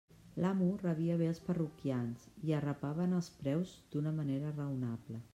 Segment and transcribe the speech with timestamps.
[0.43, 5.19] L'amo rebia bé els parroquians i arrapava en els preus d'una manera raonable.